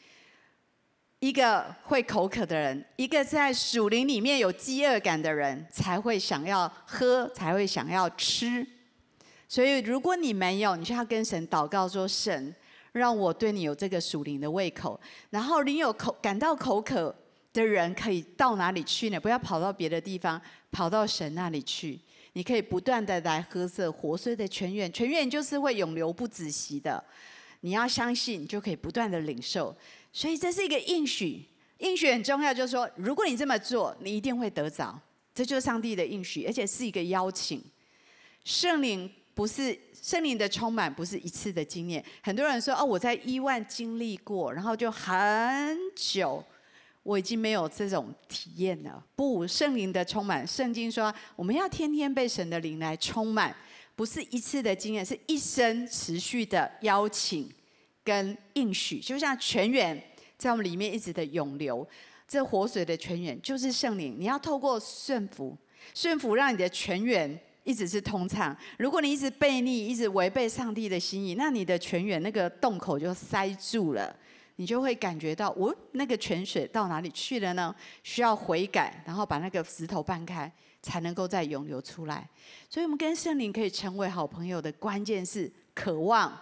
[1.18, 8.66] 一个会口渴的人，一个在属灵里面有饥饿感的人，才会想要喝，才会想要吃。
[9.48, 12.54] 所以，如果你没有，你就要跟神祷告说：“神，
[12.92, 17.14] 让我对你有这个属灵的胃口。”然后，你有口感到口渴
[17.52, 19.20] 的人，可以到哪里去呢？
[19.20, 21.98] 不要跑到别的地方，跑到神那里去。
[22.32, 27.02] 你可以不断的来喝这活水的泉源，泉源就是会永流不止息的。
[27.60, 29.74] 你要相信，你就可以不断的领受。
[30.12, 31.42] 所以这是一个应许，
[31.78, 35.00] 应许很重要，就是说，如果你这么做，你一定会得着。
[35.34, 37.62] 这就是上帝的应许，而且是一个邀请。
[38.44, 42.02] 圣灵不是圣灵的充满，不是一次的经验。
[42.22, 46.42] 很多人说，哦，我在伊万经历过，然后就很久。
[47.02, 49.04] 我已经没有这种体验了。
[49.14, 53.54] 不，圣灵的充满，圣经说我们要天天被神的灵来充满，
[53.94, 57.52] 不是一次的经验，是一生持续的邀请
[58.02, 58.98] 跟应许。
[59.00, 60.02] 就像泉源
[60.38, 61.86] 在我们里面一直的涌流，
[62.26, 64.16] 这活水的泉源就是圣灵。
[64.18, 65.54] 你要透过顺服，
[65.94, 68.56] 顺服让你的泉源一直是通畅。
[68.78, 74.14] 如果你一直悖逆，一直违背上帝的心意，那你的泉源那个洞口就塞住了。
[74.58, 77.74] 你就会感觉到，哦，那个泉水到哪里去了呢？
[78.02, 80.50] 需要悔改，然后把那个石头搬开，
[80.80, 82.26] 才能够再涌流出来。
[82.70, 86.32] 所以，我们跟圣灵可以成为好朋友的关键是渴望。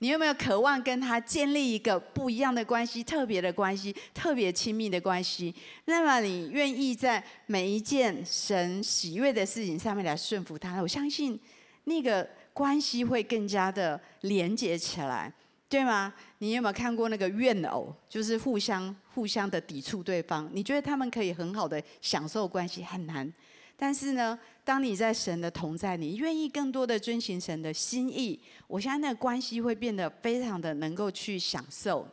[0.00, 5.54] 你有没有渴望跟他建立一个不一样的关系、特别的关系、特别亲密的关系？
[5.84, 10.80] 那么，你愿意在每一件神喜悦的事情上面来顺服他？
[10.80, 11.38] 我相信
[11.84, 15.32] 那个关系会更加的连接起来。
[15.66, 16.12] 对吗？
[16.38, 17.92] 你有没有看过那个怨偶？
[18.08, 20.48] 就是互相互相的抵触对方。
[20.52, 23.32] 你觉得他们可以很好的享受关系很难，
[23.76, 32.08] 但是呢，当你在神的同在，你愿意更多的遵循神的心意，我相信那个关系会变得非常的能够去享受。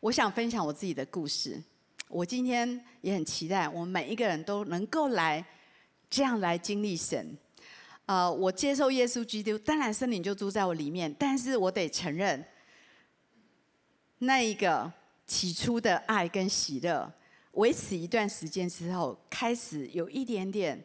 [0.00, 1.62] 我想分享我自己的故事。
[2.08, 5.44] 我今天也很期待，我们每一个人都能够来
[6.08, 7.36] 这样来经历神。
[8.06, 11.14] 呃，我接受耶稣基督，当然圣灵就住在我里面。
[11.18, 12.42] 但是我得承认，
[14.18, 14.90] 那一个
[15.26, 17.12] 起初的爱跟喜乐，
[17.52, 20.82] 维持一段时间之后，开始有一点点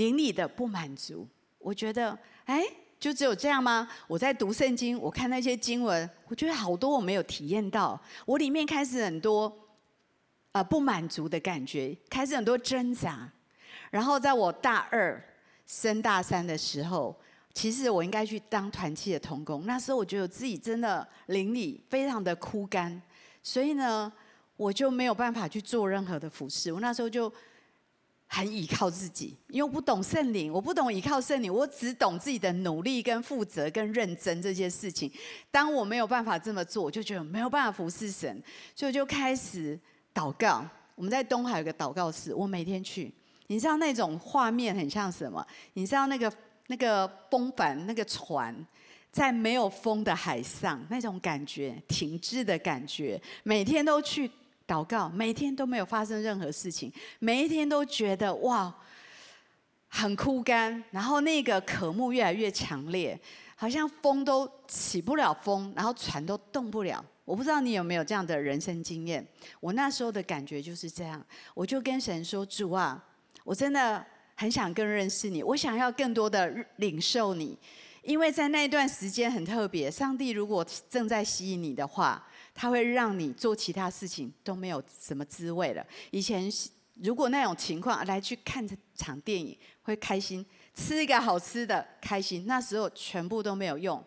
[0.00, 1.28] 灵里的不满足。
[1.58, 2.64] 我觉得，哎，
[2.98, 3.86] 就只有这样吗？
[4.08, 8.00] 我在读圣经，我看那些经文，我觉得好多我没有体验到。
[8.24, 9.54] 我里面开始很多
[10.52, 13.30] 呃不满足的感觉，开始很多挣扎。
[13.90, 15.22] 然后在我大二。
[15.66, 17.14] 升大三的时候，
[17.54, 19.66] 其实我应该去当团契的童工。
[19.66, 23.00] 那时候我觉得自己真的灵里非常的枯干，
[23.40, 24.12] 所以呢，
[24.56, 26.72] 我就没有办法去做任何的服侍。
[26.72, 27.32] 我那时候就
[28.32, 35.10] 很倚靠自己，因为我不懂圣灵，我不懂倚靠圣灵，我只懂自己的努力跟负责跟认真这些事情。
[35.50, 38.40] 当我没有办法这么做，我就觉得没有办法服侍神，
[38.76, 39.76] 所以就开始
[40.14, 40.64] 祷告。
[40.94, 43.12] 我们在东海有个祷告室，我每天去。
[43.48, 45.44] 你知道那种画面很像什么？
[45.72, 46.32] 你知道那个
[46.68, 48.54] 那个风帆那个船
[49.10, 53.20] 在没有风的海上那种感觉，停滞的感觉。
[53.42, 54.30] 每天都去
[54.70, 58.72] 祷告，每天都没有发生任何事情，每一天都觉得哇，
[59.88, 60.80] 很枯干。
[60.92, 63.18] 然后那个渴慕越来越强烈，
[63.56, 67.04] 好像风都起不了风，然后船都动不了。
[67.24, 69.26] 我不知道你有没有这样的人生经验？
[69.58, 71.20] 我那时候的感觉就是这样，
[71.54, 73.04] 我就跟神说：“主啊。”
[73.42, 74.04] 我真的
[74.36, 77.58] 很想更认识你，我想要更多的领受你，
[78.02, 79.90] 因为在那段时间很特别。
[79.90, 85.86] 上帝如果正在吸引你的话，他会让你做其他事情都没有什么滋味了。
[86.10, 86.50] 以前
[87.02, 94.02] 如果那种情况来去看这场电影会开心，吃一个好吃的开心，那时候全部都没有用。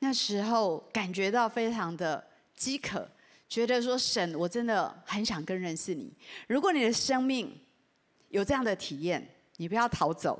[0.00, 2.22] 那时候感觉到非常的
[2.54, 3.08] 饥渴，
[3.48, 6.12] 觉得说神，我真的很想更认识你。
[6.46, 7.58] 如果你的生命，
[8.28, 10.38] 有这样的体验，你不要逃走，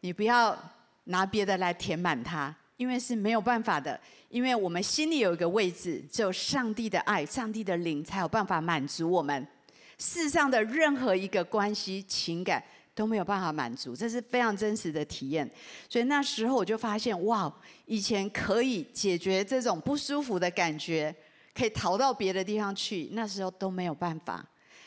[0.00, 0.56] 你不要
[1.04, 3.98] 拿别的来填满它，因为是没有办法的。
[4.28, 9.46] 因为我们心里有一个位置，只有上帝的爱、上帝的灵才有办法满足我们。
[9.98, 12.60] 世上的任何一个关系、情感
[12.96, 15.48] 都没有办法满足，这是非常真实的体验。
[15.88, 17.52] 所以那时候我就发现，哇，
[17.86, 21.14] 以前可以解决这种不舒服的感觉，
[21.54, 24.44] 可以逃到别的地方去，那时候都没有办法。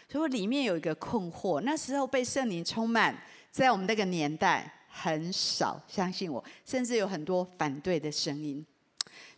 [0.09, 3.17] 所以里面有一个困惑，那时候被圣灵充满，
[3.49, 4.69] 在我们那个年代
[5.01, 8.65] 很少，相信我，甚至有很多反对的声音。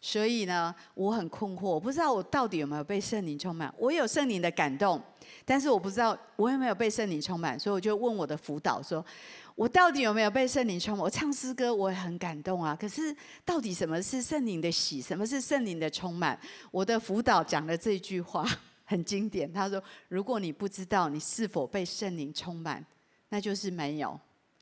[0.01, 3.74] 所以呢，我很困惑，我不知道我到底有没有被圣灵充满。
[3.78, 5.01] 我有圣灵的感动，
[5.43, 7.60] 但是我不知道我有没有被圣灵充满。
[7.60, 9.05] 所以我就问我的辅导说
[9.55, 11.03] ：“我到底有没有被圣灵充满？
[11.03, 15.01] 我唱诗歌我也很感动啊，可是到底什么是圣灵的喜？
[15.01, 16.39] 什么是圣灵的充满？”
[16.72, 18.45] 我的辅导讲了这句话
[18.86, 22.86] 很经典，他说：“如果你不知道你是否被圣灵充满，
[23.28, 24.18] 那就是没有。”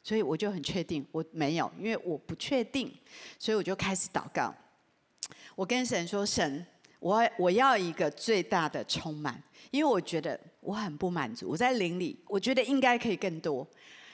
[0.08, 2.90] 所以我就很确定我没有，因为我不确定，
[3.38, 4.56] 所以我就开始祷告。
[5.54, 6.66] 我跟神说：“神，
[7.02, 11.50] 我我要一个最大的充满，因为我觉得我很不满足。
[11.50, 13.68] 我在灵里，我觉得应该可以更多。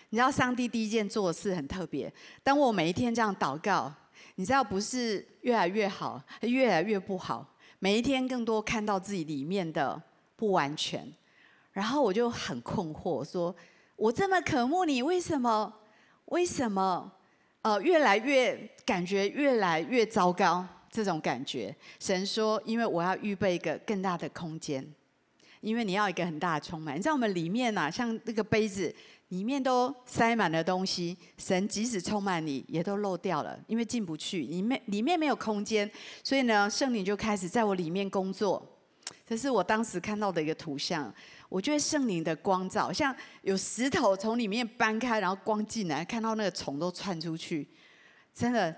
[0.10, 2.12] 你知道，上帝第一件做的事很特别。
[2.41, 3.94] 当我每一天这样祷告，
[4.34, 7.48] 你知道，不是越来越好，越来越不好。
[7.78, 10.02] 每一天更多看到自己里面的
[10.36, 11.08] 不完全，
[11.72, 13.56] 然后我就很困惑，说
[13.96, 15.72] 我这么渴慕你，为什么？
[16.26, 17.11] 为什么？
[17.61, 24.88] 呃，越来越感觉越来越糟糕。”这种感觉，神说：“因为我要预备一个更大的空间，
[25.59, 26.95] 因为你要一个很大的充满。
[26.95, 28.93] 你知道我们里面啊，像那个杯子
[29.30, 35.89] 里面都塞满了东西，神即使充满你，也都漏掉了，因为进不去，里面里面没有空间。
[36.24, 38.63] 所以呢，圣灵就开始在我里面工作。
[39.26, 41.11] 这是我当时看到的一个图像。
[41.54, 47.68] 我觉得圣灵的光照，像有石头从里面搬开，然后光进来，看到那个虫都窜出去，
[48.34, 48.76] 真的。”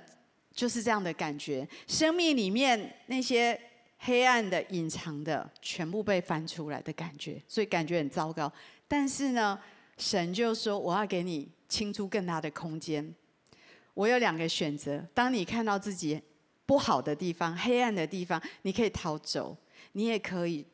[0.56, 3.60] 就是这样的感觉，生命里面那些
[3.98, 8.50] 黑暗的、隐藏的，全部被翻出来的感觉，所以感觉很糟糕。
[8.88, 9.60] 但是呢，
[9.98, 13.14] 神就说：“我要给你清出更大的空间。
[13.94, 16.22] 我有两个选择：当你看到自己
[16.66, 19.54] 不好的地方、黑暗的地方，你可以逃走；
[19.92, 20.66] 你也可以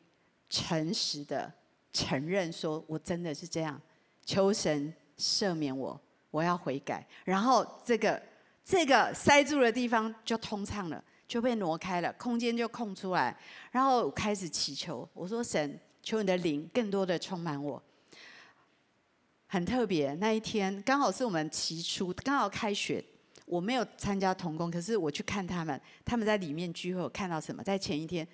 [0.48, 1.52] 诚实的
[1.92, 3.80] 承认，说我真的是这样，
[4.24, 7.06] 求神赦免我，我要悔改。
[7.24, 8.20] 然后这个。”
[8.64, 13.36] 这个塞住的地方就通畅了，就被挪开了，空间就空出来，
[13.72, 15.06] 然后开始祈求。
[15.14, 17.82] 我说：“神，求你的灵更多的充满我。”
[19.48, 23.04] 很特别，那一天刚好是我们期初，刚好开学，
[23.46, 27.64] 我没有参加童工，可是我去看他们，他们在里面聚会，我看到什么？
[27.64, 28.26] 在前一天，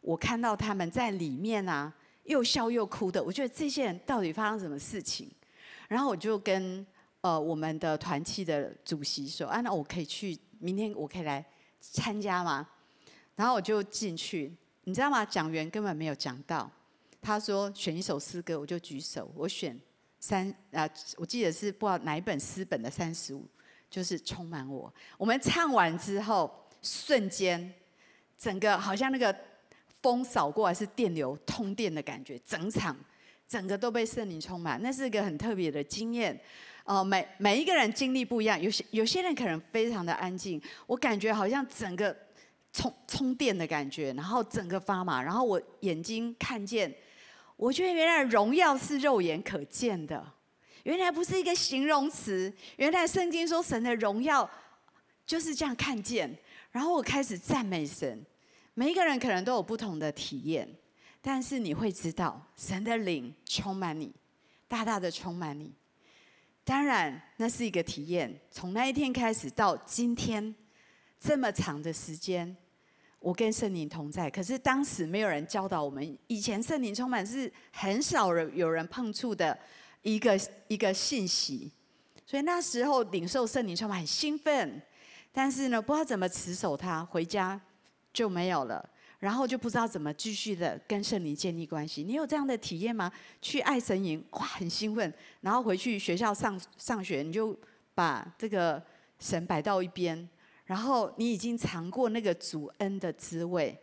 [0.00, 1.92] 我看到他们在里面啊，
[2.24, 3.22] 又笑又哭的。
[3.22, 5.30] 我觉得这些人到底发生什么事情？
[5.88, 6.86] 然后我就跟。
[7.24, 11.42] 呃，我们的团契的主席说：“啊，那我可以去，明天我可以来
[11.80, 12.68] 参加吗？”
[13.34, 15.24] 然后我就进去，你知道吗？
[15.24, 16.70] 讲员根本没有讲到。
[17.22, 19.80] 他说选一首诗歌，我就举手，我选
[20.20, 23.42] 三啊，我记得是不知道哪一本诗本的三十五，
[23.88, 24.92] 就是充满我。
[25.16, 27.72] 我们唱完之后，瞬间
[28.36, 29.34] 整个好像那个
[30.04, 32.94] 风扫过来是电流通电的感觉，整场
[33.48, 36.38] 整个都被圣灵充满，那是一个很特别的经验。
[36.84, 42.14] 哦，每每一个人经历不一样，有些有些人可能非常的安静，我感觉好像整个
[42.70, 46.94] 充充电的感觉，然后整个发麻，然后我眼睛看见，
[47.56, 50.22] 我觉得原来荣耀是肉眼可见的，
[50.82, 54.46] 原来不是一个形容词，原来圣经说神的荣耀
[55.24, 56.36] 就是这样看见，
[56.70, 58.22] 然后我开始赞美神，
[58.74, 60.68] 每一个人可能都有不同的体验，
[61.22, 64.12] 但是你会知道神的灵充满你，
[64.66, 65.72] 大大的充满你。
[66.64, 68.40] 当然，那是一个体验。
[68.50, 70.54] 从那一天开始到今天，
[71.20, 72.56] 这么长的时间，
[73.20, 74.30] 我跟圣灵同在。
[74.30, 79.56] 可是当时没有人教导我们，以前圣灵充满是很少人有人碰触的
[80.02, 81.70] 一个一个信息，
[82.26, 84.82] 所以那时候领受圣灵充满很兴奋，
[85.30, 87.60] 但是呢，不知道怎么持守它，回家
[88.14, 88.88] 就没有了。
[89.18, 92.02] 然后就不知道怎么继续的跟圣灵建立关系。
[92.04, 93.10] 你有这样的体验吗？
[93.40, 95.12] 去爱神营，哇，很兴奋。
[95.40, 97.58] 然后回去学校上上学，你就
[97.94, 98.82] 把这个
[99.18, 100.28] 神摆到一边。
[100.66, 103.78] 然后你已经尝过那个主恩的滋味，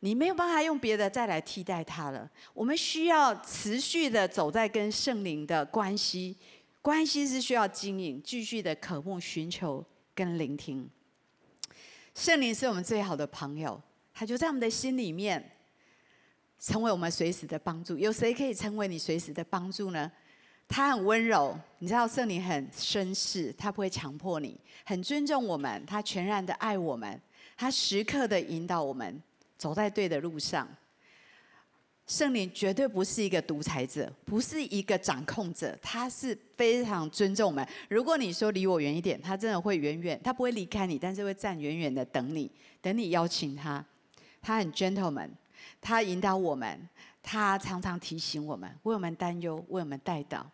[0.00, 2.30] 你没有办法用别的再来替代它了。
[2.54, 6.36] 我们需要持续的走在跟圣灵的关系，
[6.80, 9.84] 关系是需要经营，继续的渴慕、寻求
[10.14, 10.88] 跟聆听。
[12.14, 13.80] 圣灵是我们最好的朋友。
[14.12, 15.42] 他就在我们的心里面，
[16.58, 17.96] 成为我们随时的帮助。
[17.96, 20.10] 有谁可以成为你随时的帮助呢？
[20.68, 27.20] 他很温柔，你知道圣灵很绅士，他不会强迫你，很尊重我们，他全然的爱我们，
[27.56, 29.22] 他时刻的引导我们
[29.56, 30.68] 走在对的路上。
[32.10, 37.64] 圣灵绝对不是一个独裁者，不是一个掌控者，他是非常尊重我们。
[37.88, 42.50] 如果你说离我远一点，他真的会远远，他不会离开你，但是会站远远的等你，
[42.82, 43.84] 等你邀请他。
[44.42, 45.28] 他很 gentleman，
[45.80, 46.88] 他引导我们，
[47.22, 50.44] 他常常提醒我们，为我们担忧，为我们带导。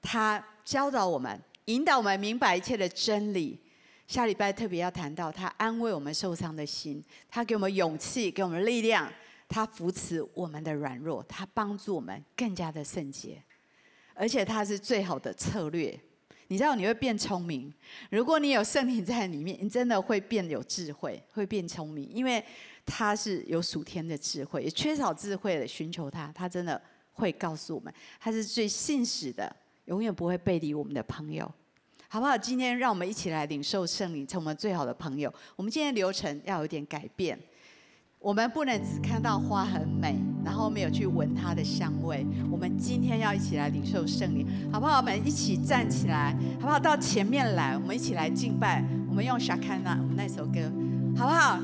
[0.00, 3.60] 他教导我们，引导我们明白一切的真理。
[4.06, 9.12] 下礼拜特别要谈到他安慰我们受伤的心，他给我们勇气，给我们力量，
[9.48, 13.42] 他扶持我们的软弱，他帮助我们更加的圣洁，
[14.14, 15.98] 而且他是最好的策略。
[16.48, 17.72] 你知道你会变聪明，
[18.10, 22.44] 如果你有圣灵在里面，你真的会变有智慧，会变聪明，因为
[22.84, 26.80] 他是有属天的智慧，也缺少智慧的寻求他，他真的
[27.12, 29.54] 会告诉我们，他是最信实的，
[29.86, 31.52] 永远不会背离我们的朋友。
[32.08, 32.38] 好不好？
[32.38, 35.32] 今天让我们一起来领受圣灵，成为最好的朋友。
[35.56, 37.36] 我们今天流程要有点改变，
[38.26, 42.26] 我们不能只看到花很美，然后没有去闻它的香味。
[42.50, 44.96] 我们今天要一起来领受圣灵，好不好？
[44.96, 46.76] 我们一起站起来，好不好？
[46.76, 48.82] 到前面来，我们一起来敬拜。
[49.08, 50.58] 我们用 Shakana，那首歌，
[51.16, 51.60] 好不好？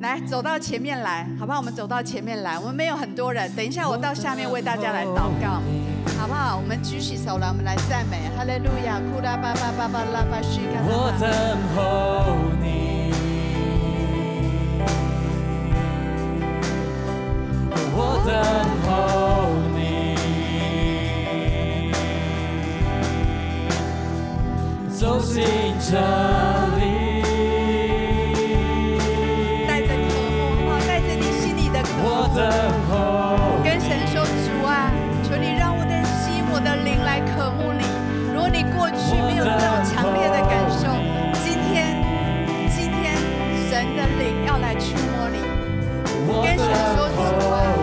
[0.00, 1.58] 来，走到前面来，好不好？
[1.58, 2.58] 我们走到前面来。
[2.58, 5.60] 我们没有很多人，等一下我到下面为大家来祷告。
[6.18, 6.56] 好不好？
[6.56, 8.98] 我们举起手来，我们来赞美，哈利路亚！
[9.12, 10.80] 库拉巴巴巴巴拉巴西卡。
[10.80, 11.28] 我等
[11.76, 12.65] 候你，
[44.46, 45.38] 要来触摸你。
[46.42, 46.66] 跟神
[46.96, 47.20] 说主
[47.50, 47.75] 啊，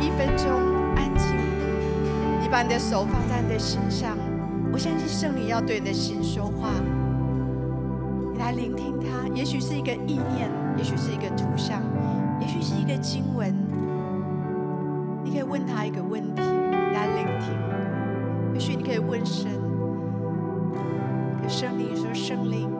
[0.00, 0.50] 一分钟
[0.94, 1.36] 安静，
[2.40, 4.16] 你把你的手放在你的心上，
[4.72, 6.70] 我相信圣灵要对你的心说话，
[8.32, 9.26] 你来聆听他。
[9.34, 11.82] 也许是一个意念，也许是一个图像，
[12.40, 13.54] 也许是一个经文，
[15.22, 17.54] 你可以问他一个问题，来聆听。
[18.54, 19.50] 也许你可以问神，
[21.40, 22.70] 跟圣灵说：“圣灵，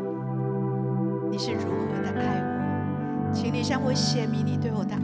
[1.30, 3.30] 你是如何的爱我？
[3.30, 4.95] 请你向我显明你对我的